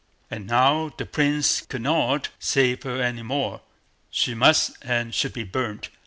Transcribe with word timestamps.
And 0.31 0.47
now 0.47 0.91
the 0.97 1.05
Prince 1.05 1.61
could 1.61 1.83
not 1.83 2.29
save 2.39 2.81
her 2.81 2.99
any 2.99 3.21
longer. 3.21 3.61
She 4.09 4.33
must 4.33 4.71
and 4.81 5.13
should 5.13 5.33
be 5.33 5.43
burnt. 5.43 5.89